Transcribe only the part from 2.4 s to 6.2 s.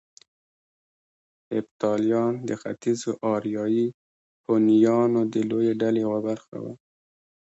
د ختيځو اریایي هونيانو د لويې ډلې يوه